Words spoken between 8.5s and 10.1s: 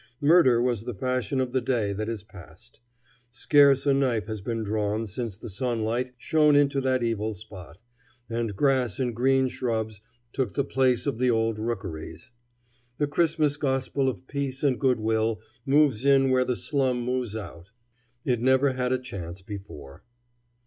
grass and green shrubs